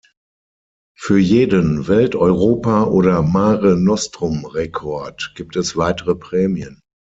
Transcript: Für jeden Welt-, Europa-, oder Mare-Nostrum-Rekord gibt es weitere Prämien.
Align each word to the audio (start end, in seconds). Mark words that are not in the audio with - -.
Für 0.97 1.19
jeden 1.19 1.87
Welt-, 1.87 2.15
Europa-, 2.15 2.85
oder 2.85 3.21
Mare-Nostrum-Rekord 3.21 5.33
gibt 5.35 5.55
es 5.55 5.77
weitere 5.77 6.15
Prämien. 6.15 6.81